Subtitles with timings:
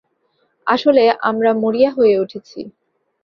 [0.67, 2.59] আসলে, আমরা মরিয়া হয়ে উঠেছি।